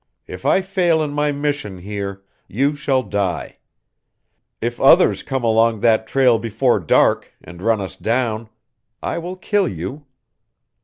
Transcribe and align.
If 0.25 0.47
I 0.47 0.61
fail 0.61 1.03
in 1.03 1.11
my 1.13 1.31
mission 1.31 1.77
here, 1.77 2.23
you 2.47 2.73
shall 2.73 3.03
die. 3.03 3.59
If 4.59 4.81
others 4.81 5.21
come 5.21 5.43
along 5.43 5.81
that 5.81 6.07
trail 6.07 6.39
before 6.39 6.79
dark, 6.79 7.31
and 7.43 7.61
run 7.61 7.79
us 7.79 7.97
down, 7.97 8.49
I 9.03 9.19
will 9.19 9.35
kill 9.35 9.67
you. 9.67 10.07